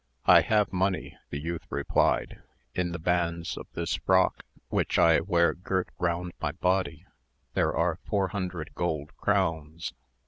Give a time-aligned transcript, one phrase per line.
[0.25, 2.41] "I have money," the youth replied;
[2.73, 7.05] "in the bands of this frock, which I wear girt round my body,
[7.53, 9.93] there are four hundred gold crowns."